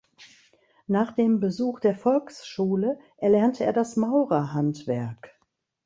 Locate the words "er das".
3.65-3.97